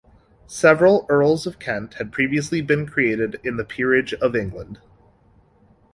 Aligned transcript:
Several 0.47 1.05
Earls 1.09 1.45
of 1.45 1.59
Kent 1.59 1.93
had 1.99 2.11
previously 2.11 2.59
been 2.61 2.87
created 2.87 3.39
in 3.43 3.57
the 3.57 3.63
Peerage 3.63 4.15
of 4.15 4.35
England. 4.35 4.79